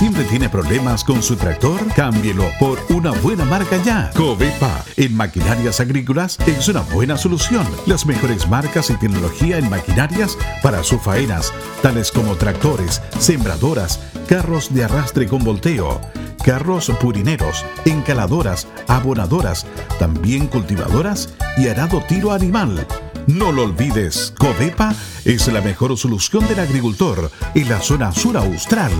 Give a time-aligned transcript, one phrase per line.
[0.00, 1.78] ¿Siempre tiene problemas con su tractor?
[1.94, 4.10] Cámbielo por una buena marca ya.
[4.16, 7.66] Covepa en maquinarias agrícolas es una buena solución.
[7.84, 14.72] Las mejores marcas y tecnología en maquinarias para sus faenas, tales como tractores, sembradoras, carros
[14.72, 16.00] de arrastre con volteo,
[16.42, 19.66] carros purineros, encaladoras, abonadoras,
[19.98, 22.86] también cultivadoras y arado tiro animal.
[23.26, 24.94] No lo olvides, Covepa
[25.24, 28.92] es la mejor solución del agricultor en la zona sur austral.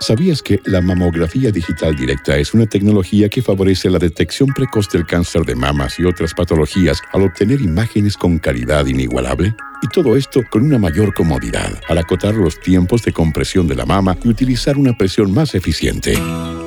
[0.00, 5.06] ¿Sabías que la mamografía digital directa es una tecnología que favorece la detección precoz del
[5.06, 9.54] cáncer de mamas y otras patologías al obtener imágenes con calidad inigualable?
[9.82, 13.86] Y todo esto con una mayor comodidad, al acotar los tiempos de compresión de la
[13.86, 16.18] mama y utilizar una presión más eficiente.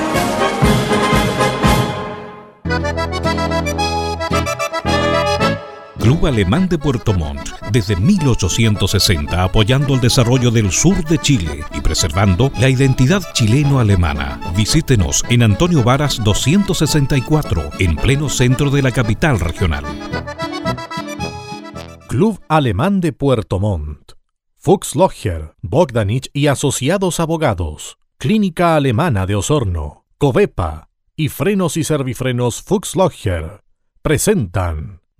[6.01, 11.81] Club Alemán de Puerto Montt, desde 1860 apoyando el desarrollo del sur de Chile y
[11.81, 14.41] preservando la identidad chileno-alemana.
[14.57, 19.85] Visítenos en Antonio Varas 264, en pleno centro de la capital regional.
[22.07, 24.13] Club Alemán de Puerto Montt.
[24.57, 27.99] Fuchs Logger, Bogdanich y Asociados Abogados.
[28.17, 30.05] Clínica Alemana de Osorno.
[30.17, 33.61] Covepa y Frenos y Servifrenos Fuchs Logger
[34.01, 35.00] presentan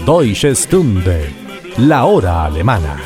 [0.00, 1.32] Deutsche Stunde,
[1.78, 2.96] la hora alemana.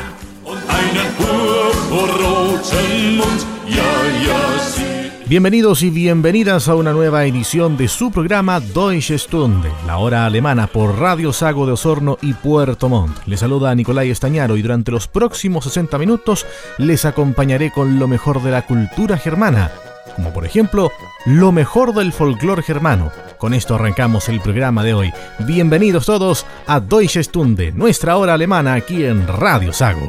[5.27, 10.67] Bienvenidos y bienvenidas a una nueva edición de su programa Deutsche Stunde, la hora alemana
[10.67, 13.15] por Radio Sago de Osorno y Puerto Montt.
[13.27, 16.45] Les saluda Nicolai Estañaro y durante los próximos 60 minutos
[16.79, 19.71] les acompañaré con lo mejor de la cultura germana,
[20.15, 20.91] como por ejemplo
[21.25, 23.11] lo mejor del folclore germano.
[23.37, 25.13] Con esto arrancamos el programa de hoy.
[25.39, 30.07] Bienvenidos todos a Deutsche Stunde, nuestra hora alemana aquí en Radio Sago.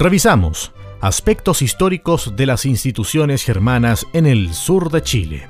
[0.00, 5.46] Revisamos aspectos históricos de las instituciones germanas en el sur de Chile.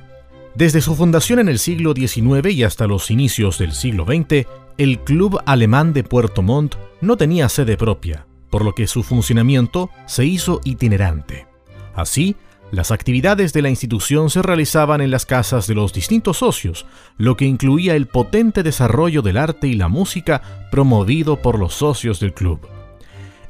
[0.56, 4.98] Desde su fundación en el siglo XIX y hasta los inicios del siglo XX, el
[4.98, 10.24] Club Alemán de Puerto Montt no tenía sede propia, por lo que su funcionamiento se
[10.24, 11.46] hizo itinerante.
[11.94, 12.34] Así,
[12.72, 16.86] las actividades de la institución se realizaban en las casas de los distintos socios,
[17.18, 20.42] lo que incluía el potente desarrollo del arte y la música
[20.72, 22.66] promovido por los socios del club.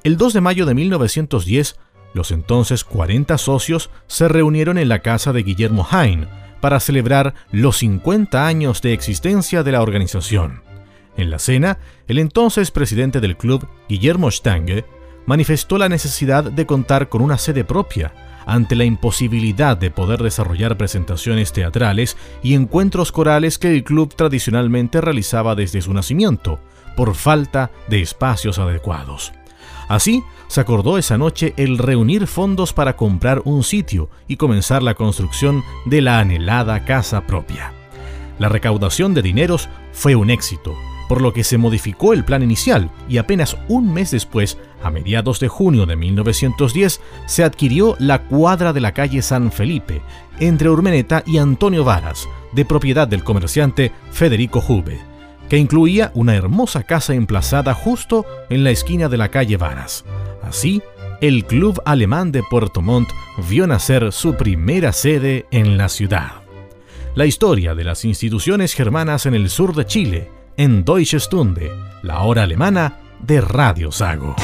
[0.03, 1.77] El 2 de mayo de 1910,
[2.15, 6.27] los entonces 40 socios se reunieron en la casa de Guillermo Hain
[6.61, 10.63] para celebrar los 50 años de existencia de la organización.
[11.19, 11.79] En la cena,
[12.09, 14.87] el entonces presidente del club, Guillermo Stange,
[15.27, 18.15] manifestó la necesidad de contar con una sede propia,
[18.47, 25.03] ante la imposibilidad de poder desarrollar presentaciones teatrales y encuentros corales que el club tradicionalmente
[25.03, 26.59] realizaba desde su nacimiento,
[26.97, 29.33] por falta de espacios adecuados.
[29.91, 34.95] Así, se acordó esa noche el reunir fondos para comprar un sitio y comenzar la
[34.95, 37.73] construcción de la anhelada casa propia.
[38.39, 40.77] La recaudación de dineros fue un éxito,
[41.09, 45.41] por lo que se modificó el plan inicial y apenas un mes después, a mediados
[45.41, 50.03] de junio de 1910, se adquirió la cuadra de la calle San Felipe,
[50.39, 55.10] entre Urmeneta y Antonio Varas, de propiedad del comerciante Federico Jube
[55.51, 60.05] que incluía una hermosa casa emplazada justo en la esquina de la calle Varas.
[60.43, 60.81] Así,
[61.21, 63.11] el Club Alemán de Puerto Montt
[63.49, 66.31] vio nacer su primera sede en la ciudad.
[67.17, 72.21] La historia de las instituciones germanas en el sur de Chile, en Deutsche Stunde, la
[72.21, 74.37] hora alemana de Radio Sago.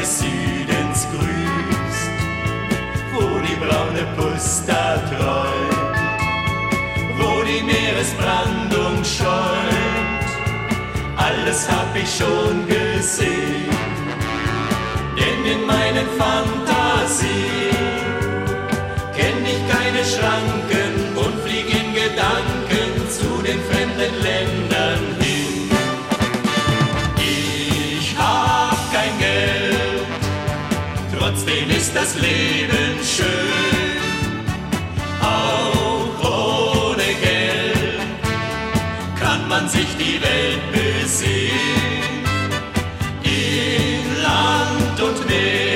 [0.00, 2.10] des Südens grüßt,
[3.12, 6.00] wo die braune Pusta träumt,
[7.18, 10.24] wo die Meeresbrandung schäumt.
[11.16, 13.68] Alles hab ich schon gesehen,
[15.16, 17.76] denn in meinen Fantasien
[19.14, 24.69] kenn ich keine Schranken und flieg in Gedanken zu den fremden Ländern.
[31.80, 33.96] ist das Leben schön,
[35.22, 38.00] auch ohne Geld
[39.18, 42.24] kann man sich die Welt besehen,
[43.22, 45.69] in Land und Meer.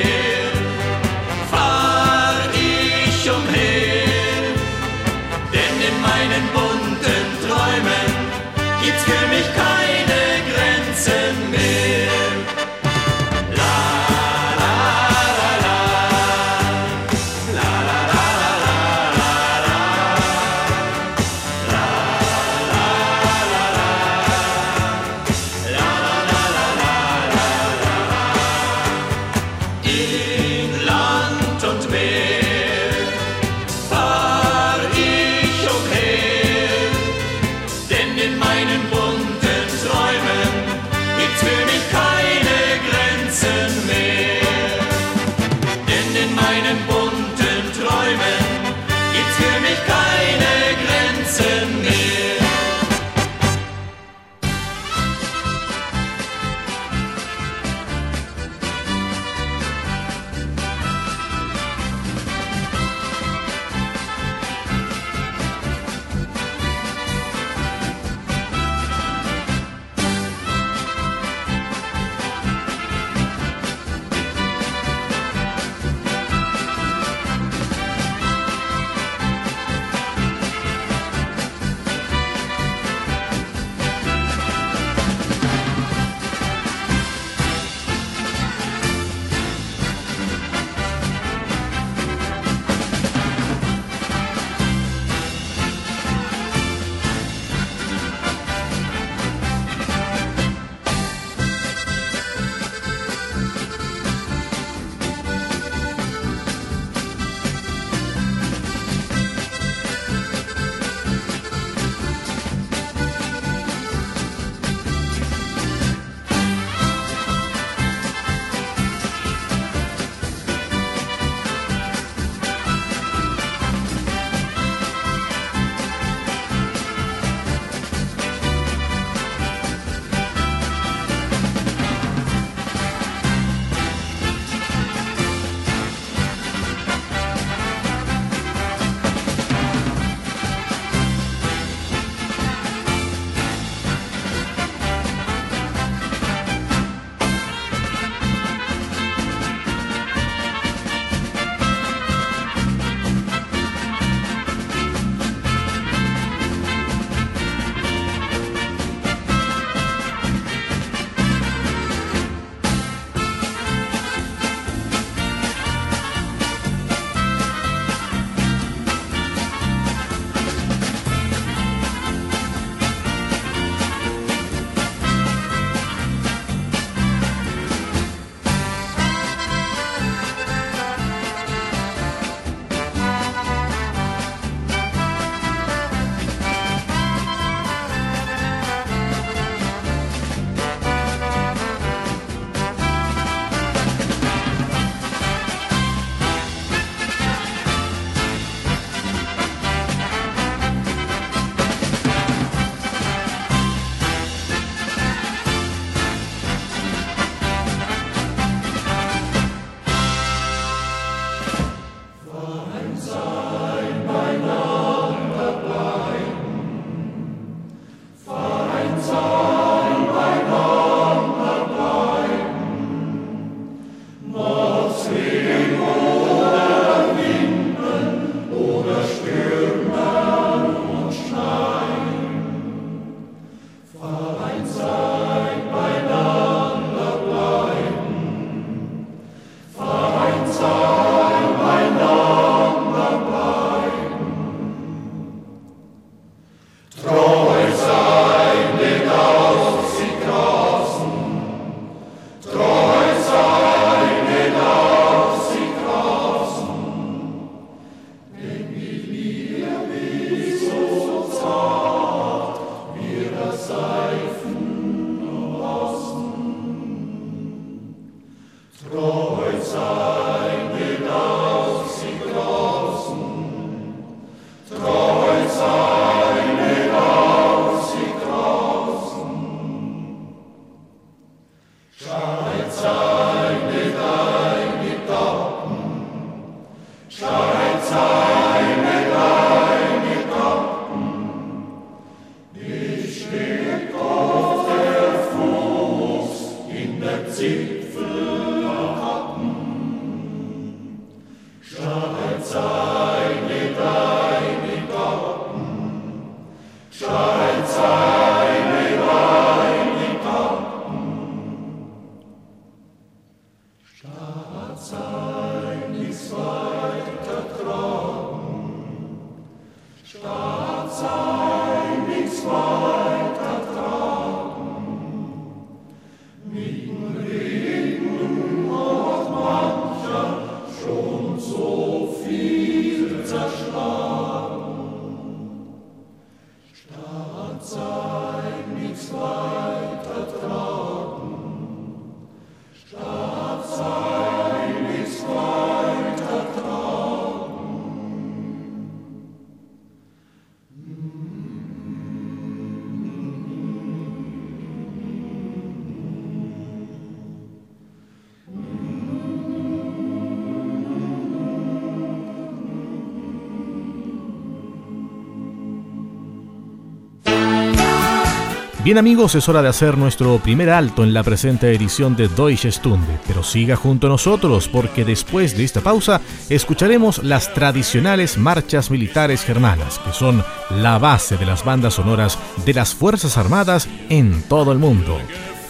[368.94, 372.70] Bien amigos, es hora de hacer nuestro primer alto en la presente edición de Deutsche
[372.70, 378.92] Stunde, pero siga junto a nosotros porque después de esta pausa escucharemos las tradicionales marchas
[378.92, 384.44] militares germanas, que son la base de las bandas sonoras de las Fuerzas Armadas en
[384.44, 385.18] todo el mundo.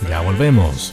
[0.06, 0.92] Ya volvemos.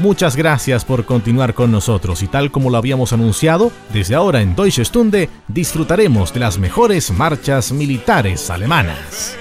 [0.00, 4.56] Muchas gracias por continuar con nosotros y tal como lo habíamos anunciado, desde ahora en
[4.56, 9.36] Deutsche Stunde disfrutaremos de las mejores marchas militares alemanas.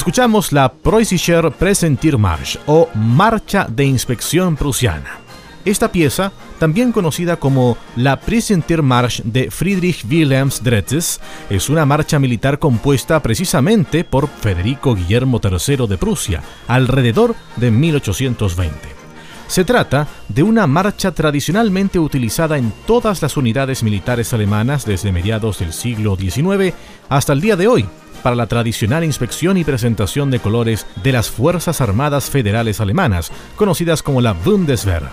[0.00, 5.18] Escuchamos la Preußischer Präsentiermarsch o Marcha de Inspección Prusiana.
[5.66, 12.58] Esta pieza, también conocida como la Präsentiermarsch de Friedrich Wilhelm Drezes, es una marcha militar
[12.58, 18.99] compuesta precisamente por Federico Guillermo III de Prusia, alrededor de 1820.
[19.50, 25.58] Se trata de una marcha tradicionalmente utilizada en todas las unidades militares alemanas desde mediados
[25.58, 26.72] del siglo XIX
[27.08, 27.84] hasta el día de hoy,
[28.22, 34.04] para la tradicional inspección y presentación de colores de las Fuerzas Armadas Federales Alemanas, conocidas
[34.04, 35.08] como la Bundeswehr.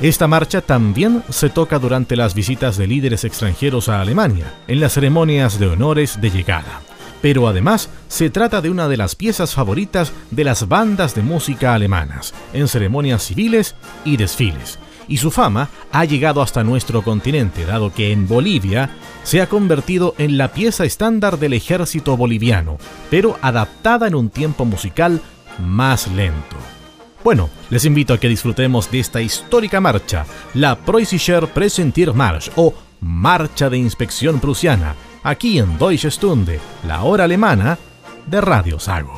[0.00, 4.92] Esta marcha también se toca durante las visitas de líderes extranjeros a Alemania, en las
[4.92, 6.80] ceremonias de honores de llegada
[7.20, 11.74] pero además se trata de una de las piezas favoritas de las bandas de música
[11.74, 14.78] alemanas, en ceremonias civiles y desfiles.
[15.08, 18.90] Y su fama ha llegado hasta nuestro continente, dado que en Bolivia
[19.22, 22.78] se ha convertido en la pieza estándar del ejército boliviano,
[23.10, 25.22] pero adaptada en un tiempo musical
[25.58, 26.56] más lento.
[27.24, 33.68] Bueno, les invito a que disfrutemos de esta histórica marcha, la Preußischer Präsentiermarsch o Marcha
[33.70, 34.94] de Inspección Prusiana,
[35.28, 37.78] aquí en Deutsche Stunde, la hora alemana
[38.26, 39.14] de Radio Sago.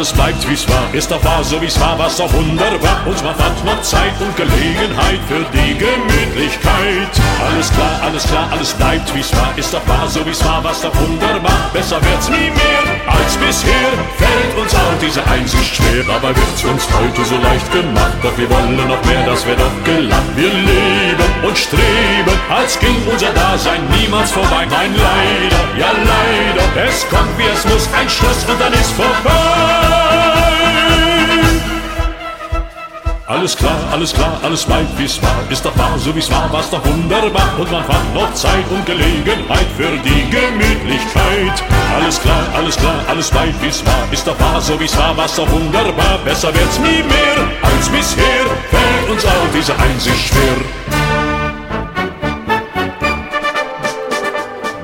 [0.00, 0.88] Alles bleibt wie's war.
[0.94, 3.04] Ist doch wahr, so wie's war, war's doch wunderbar.
[3.04, 7.12] Und man fand noch Zeit und Gelegenheit für die Gemütlichkeit.
[7.44, 9.52] Alles klar, alles klar, alles bleibt wie's war.
[9.56, 11.68] Ist doch wahr, so wie's war, war's doch wunderbar.
[11.74, 12.80] Besser wird's nie mehr
[13.12, 13.92] als bisher.
[14.16, 18.16] Fällt uns auch diese Einsicht schwer, aber wird's uns heute so leicht gemacht.
[18.22, 20.32] Doch wir wollen noch mehr, das wär doch gelacht.
[20.34, 24.64] Wir leben und streben, als ging unser Dasein niemals vorbei.
[24.64, 29.89] Nein, leider, ja leider, es kommt wie es muss, ein Schluss und dann ist vorbei.
[33.40, 35.34] Alles klar, alles klar, alles bleibt wie's war.
[35.48, 37.48] Ist doch wahr, so wie's war, war's doch wunderbar.
[37.58, 41.62] Und man fand noch Zeit und Gelegenheit für die Gemütlichkeit.
[41.94, 44.12] Alles klar, alles klar, alles bleibt wie's war.
[44.12, 46.18] Ist doch wahr, so wie's war, war's doch wunderbar.
[46.24, 48.44] Besser wird's nie mehr als bisher.
[48.68, 50.56] Fällt uns auch diese Einsicht schwer.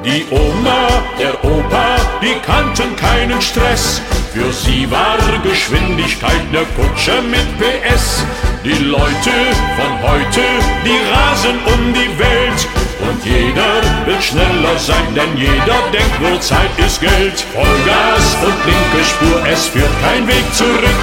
[0.02, 0.88] Die Oma,
[1.18, 4.00] der Opa, die kannten keinen Stress.
[4.36, 8.22] Für sie war Geschwindigkeit ne Kutsche mit PS.
[8.62, 9.34] Die Leute
[9.78, 10.42] von heute,
[10.84, 12.68] die rasen um die Welt.
[13.00, 17.46] Und jeder will schneller sein, denn jeder denkt nur Zeit ist Geld.
[17.54, 21.00] Vollgas und linke Spur, es führt kein Weg zurück.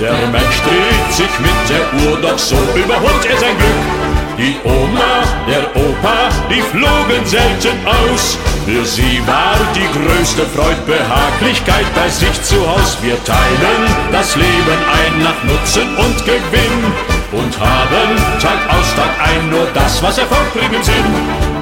[0.00, 3.99] Der Mensch dreht sich mit der Uhr, doch so überholt er sein Glück.
[4.38, 8.38] Die Oma, der Opa, die flogen selten aus.
[8.66, 12.96] Für sie war die größte Freud Behaglichkeit bei sich zu Haus.
[13.02, 16.84] Wir teilen das Leben ein nach Nutzen und Gewinn
[17.32, 21.04] und haben Tag aus Tag ein nur das, was hervorbringen Sinn.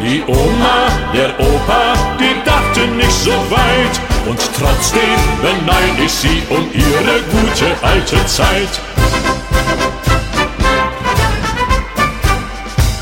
[0.02, 6.68] Die Oma, der Opa, die dachten nicht so weit und trotzdem beneid ich sie um
[6.72, 8.97] ihre gute alte Zeit.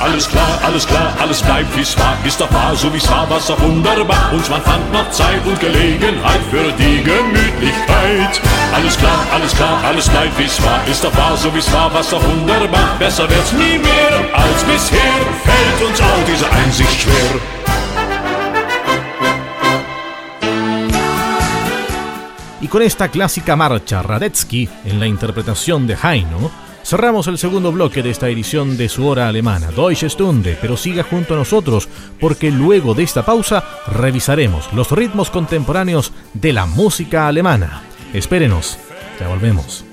[0.06, 2.16] Alles klar, alles klar, alles bleibt wie's war.
[2.24, 4.32] Ist doch wahr, so wie's war, war's doch wunderbar.
[4.32, 8.40] Und man fand noch Zeit und Gelegenheit für die Gemütlichkeit.
[8.72, 10.80] Alles klar, alles klar, alles bleibt wie's war.
[10.86, 12.88] Ist doch wahr, so wie's war, war's doch wunderbar.
[13.00, 15.16] Besser wird's nie mehr als bisher.
[15.44, 17.40] Fällt uns all diese Einsicht schwer.
[22.60, 26.50] Y con esta clásica marcha, Radetzky, en la interpretación de Heino,
[26.86, 31.02] Cerramos el segundo bloque de esta edición de su hora alemana, Deutsche Stunde, pero siga
[31.02, 31.88] junto a nosotros
[32.20, 37.82] porque luego de esta pausa revisaremos los ritmos contemporáneos de la música alemana.
[38.12, 38.78] Espérenos,
[39.18, 39.84] ya volvemos.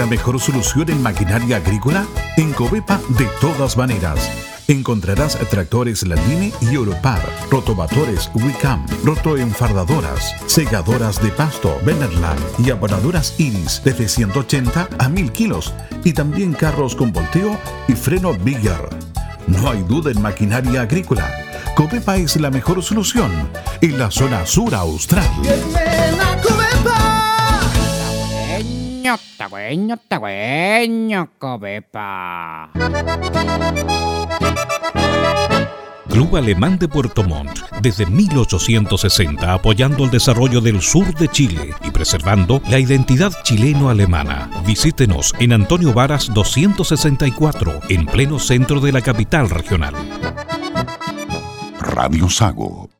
[0.00, 2.06] La mejor solución en maquinaria agrícola?
[2.38, 4.30] En Covepa de todas maneras.
[4.66, 7.20] Encontrarás tractores Landini y Europar,
[7.50, 15.74] rotovatores Wicam, rotoenfardadoras, segadoras de pasto Benerland y abonadoras Iris desde 180 a 1000 kilos
[16.02, 18.88] y también carros con volteo y freno Bigger.
[19.48, 21.30] No hay duda en maquinaria agrícola.
[21.74, 23.30] Covepa es la mejor solución
[23.82, 25.28] en la zona sur austral.
[36.08, 41.90] Club Alemán de Puerto Montt, desde 1860 apoyando el desarrollo del sur de Chile y
[41.90, 44.50] preservando la identidad chileno-alemana.
[44.66, 49.94] Visítenos en Antonio Varas 264, en pleno centro de la capital regional.
[51.78, 52.90] Radio Sago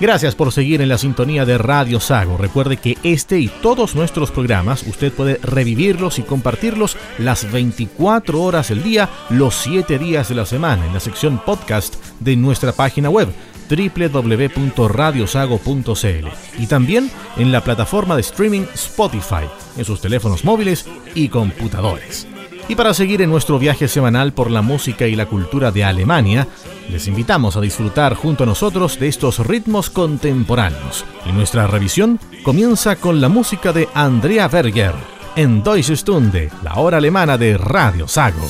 [0.00, 2.36] Gracias por seguir en la sintonía de Radio Sago.
[2.36, 8.68] Recuerde que este y todos nuestros programas usted puede revivirlos y compartirlos las 24 horas
[8.68, 13.10] del día, los 7 días de la semana en la sección podcast de nuestra página
[13.10, 13.26] web
[13.68, 16.28] www.radiosago.cl
[16.58, 20.86] y también en la plataforma de streaming Spotify en sus teléfonos móviles
[21.16, 22.28] y computadores.
[22.68, 26.46] Y para seguir en nuestro viaje semanal por la música y la cultura de Alemania,
[26.90, 31.06] les invitamos a disfrutar junto a nosotros de estos ritmos contemporáneos.
[31.24, 34.94] Y nuestra revisión comienza con la música de Andrea Berger
[35.34, 38.46] en Deutsche Stunde, la hora alemana de Radio Sago.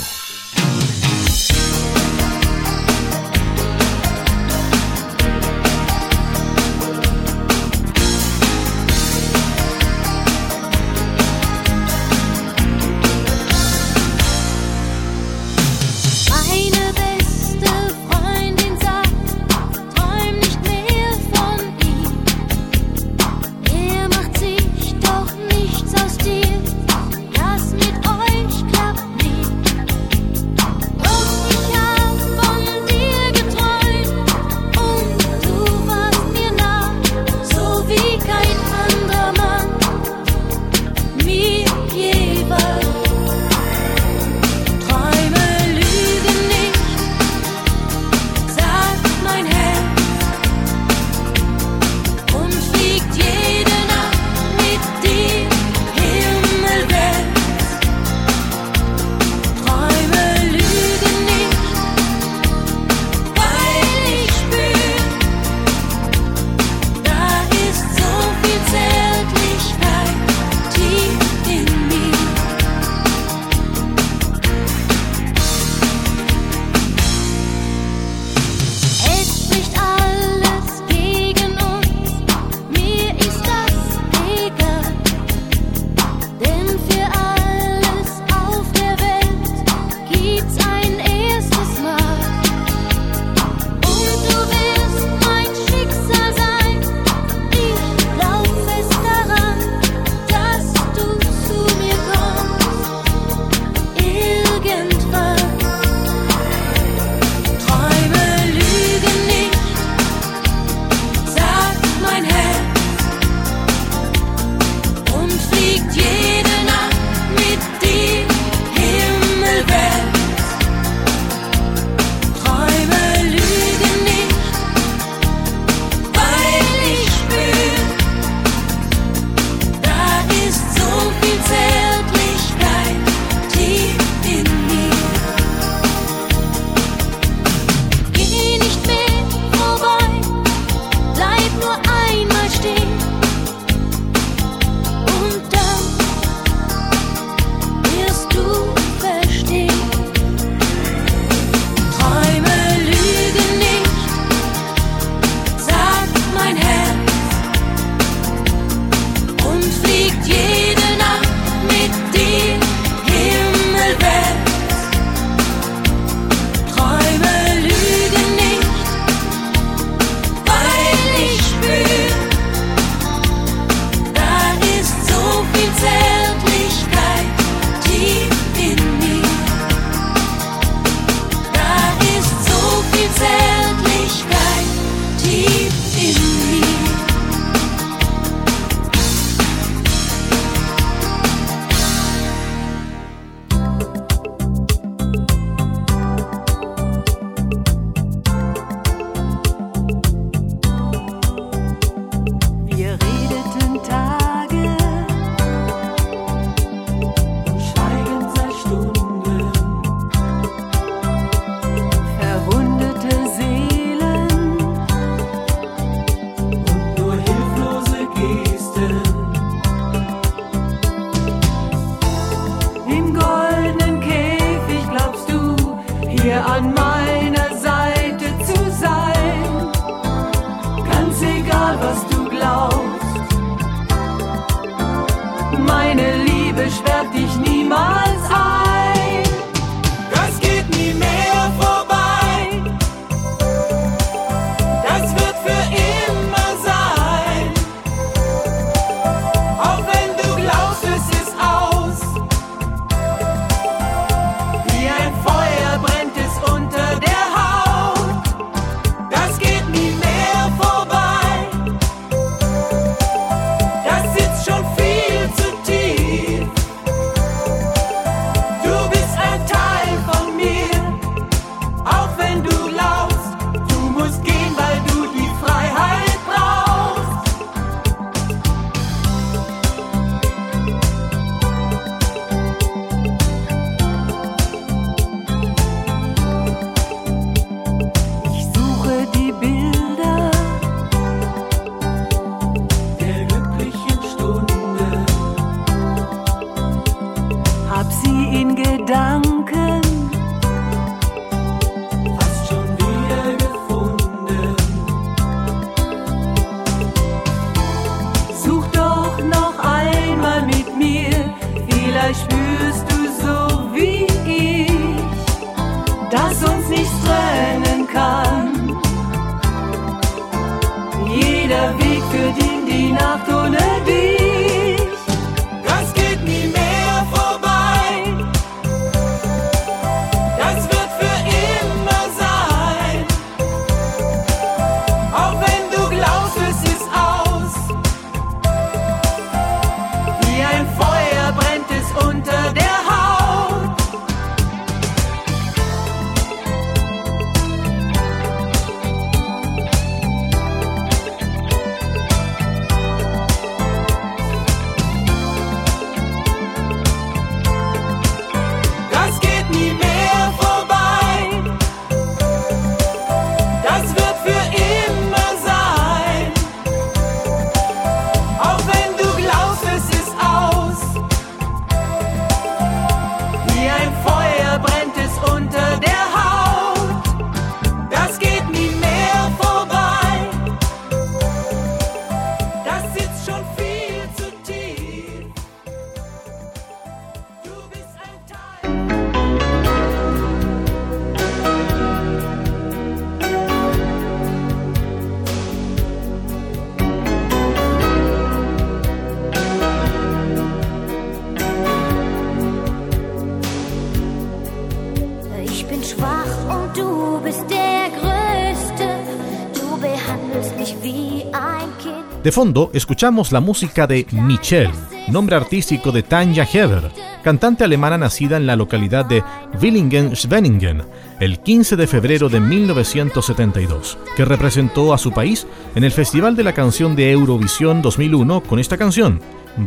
[412.28, 414.74] De fondo, escuchamos la música de Michelle,
[415.10, 416.90] nombre artístico de Tanja Heber,
[417.24, 419.24] cantante alemana nacida en la localidad de
[419.58, 420.84] Willingen-Schwenningen
[421.20, 426.44] el 15 de febrero de 1972, que representó a su país en el Festival de
[426.44, 429.22] la Canción de Eurovisión 2001 con esta canción,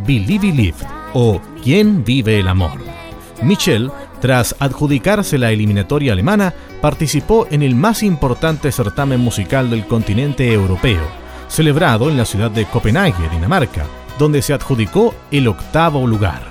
[0.06, 0.78] Believe Live
[1.16, 2.78] o ¿Quién vive el amor?
[3.42, 3.90] Michelle,
[4.20, 11.21] tras adjudicarse la eliminatoria alemana, participó en el más importante certamen musical del continente europeo,
[11.52, 13.86] celebrado en la ciudad de Copenhague, Dinamarca,
[14.18, 16.44] donde se adjudicó el octavo lugar.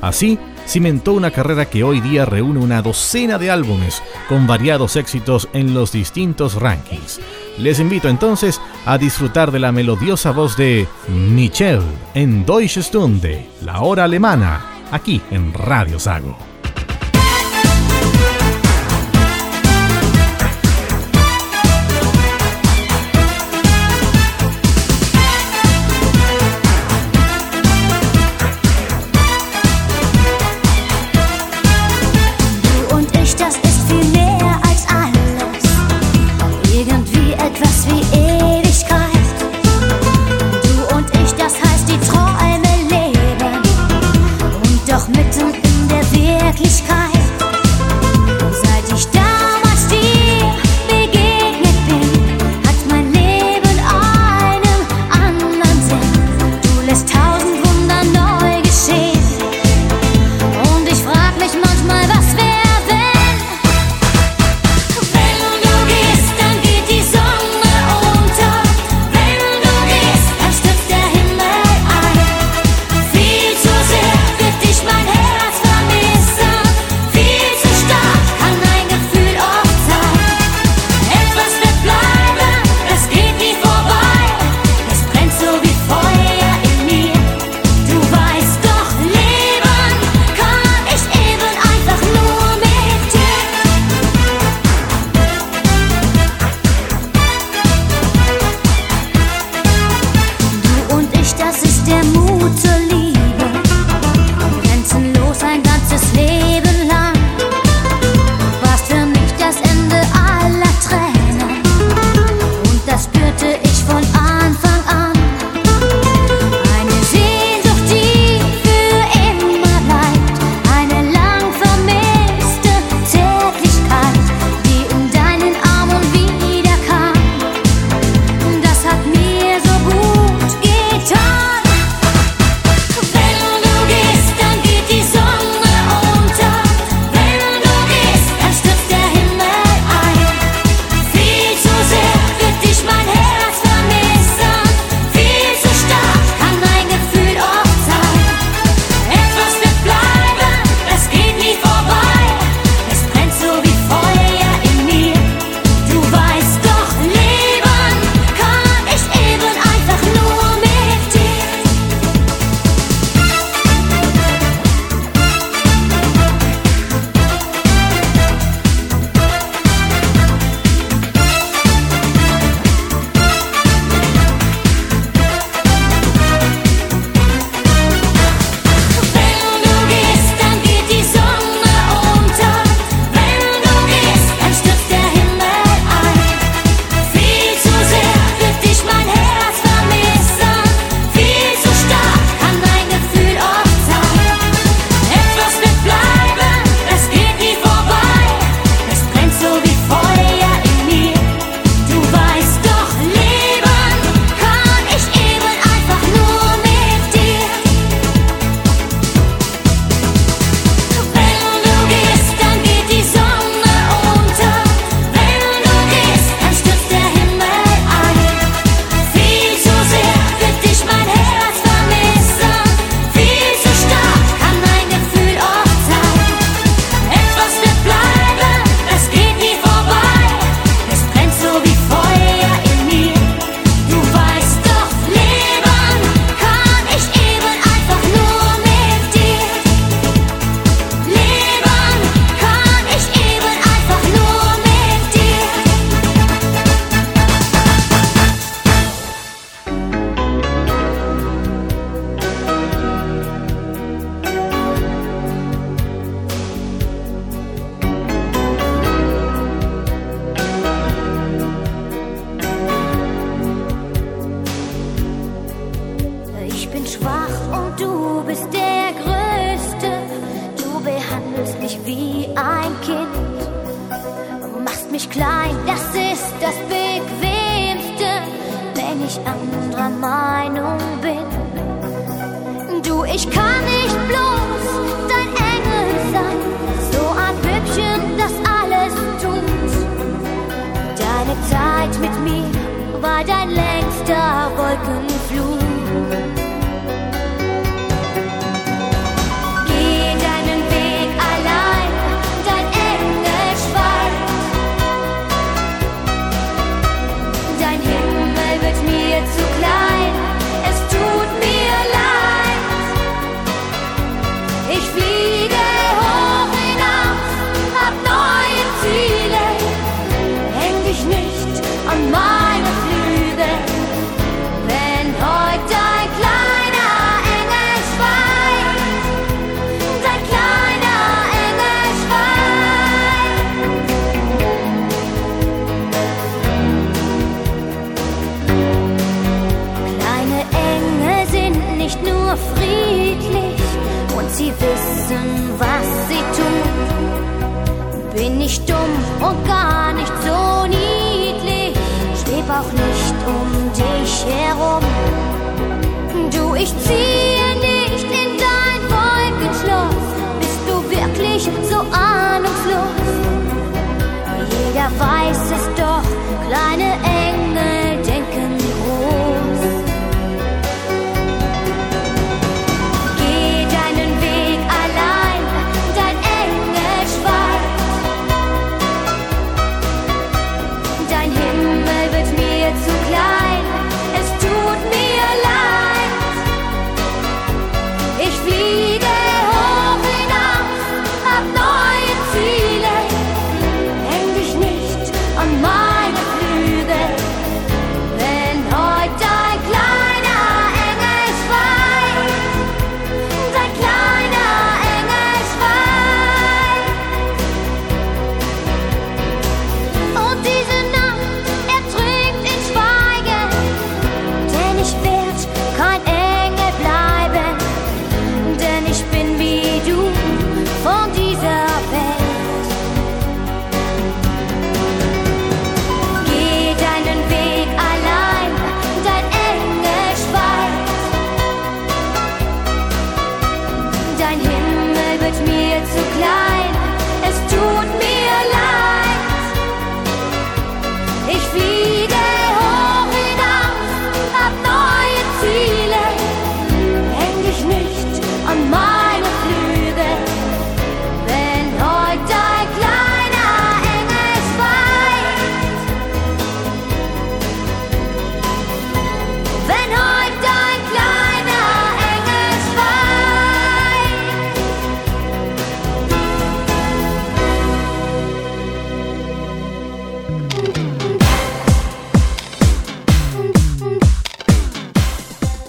[0.00, 5.48] Así, cimentó una carrera que hoy día reúne una docena de álbumes con variados éxitos
[5.52, 7.20] en los distintos rankings.
[7.58, 11.82] Les invito entonces a disfrutar de la melodiosa voz de Michelle
[12.14, 16.51] en Deutsche Stunde, la hora alemana, aquí en Radio Sago.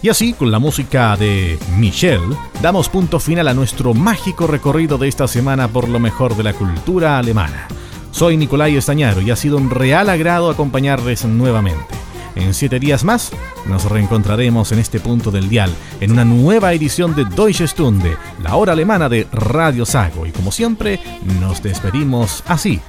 [0.03, 5.07] Y así, con la música de Michelle, damos punto final a nuestro mágico recorrido de
[5.07, 7.69] esta semana por lo mejor de la cultura alemana.
[8.11, 11.95] Soy Nicolai Estañaro y ha sido un real agrado acompañarles nuevamente.
[12.35, 13.31] En siete días más
[13.65, 18.57] nos reencontraremos en este punto del dial en una nueva edición de Deutsche Stunde, la
[18.57, 20.25] hora alemana de Radio Sago.
[20.25, 20.99] Y como siempre,
[21.39, 22.81] nos despedimos así.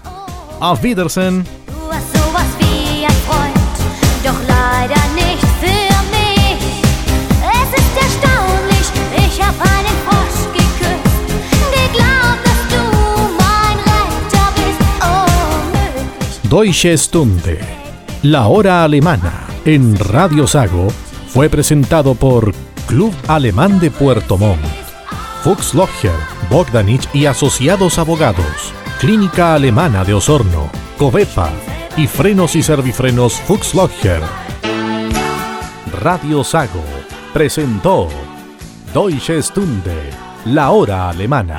[0.58, 1.44] Auf Wiedersehen.
[16.54, 17.58] Deutsche Stunde,
[18.22, 20.86] la hora alemana, en Radio Sago,
[21.26, 22.54] fue presentado por
[22.86, 24.64] Club Alemán de Puerto Montt,
[25.42, 26.14] Fuchs Logger,
[26.48, 31.50] Bogdanich y Asociados Abogados, Clínica Alemana de Osorno, Covepa
[31.96, 33.72] y Frenos y Servifrenos Fuchs.
[36.00, 36.84] Radio Sago
[37.32, 38.06] presentó
[38.94, 40.10] Deutsche Stunde,
[40.44, 41.58] la hora alemana.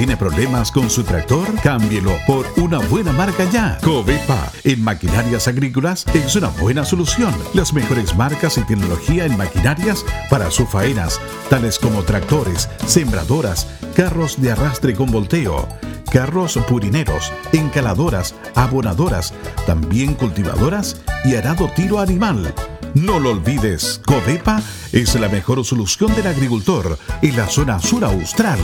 [0.00, 1.46] Tiene problemas con su tractor?
[1.62, 3.76] Cámbielo por una buena marca ya.
[3.84, 7.34] Covepa en maquinarias agrícolas es una buena solución.
[7.52, 11.20] Las mejores marcas y tecnología en maquinarias para sus faenas,
[11.50, 15.68] tales como tractores, sembradoras, carros de arrastre con volteo,
[16.10, 19.34] carros purineros, encaladoras, abonadoras,
[19.66, 22.54] también cultivadoras y arado tiro animal.
[22.94, 28.58] No lo olvides, Covepa es la mejor solución del agricultor en la zona sur austral.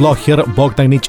[0.54, 1.08] Bogdanich